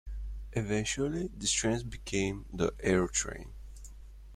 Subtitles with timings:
[0.53, 3.51] Eventually, these trains became the Aerotrain.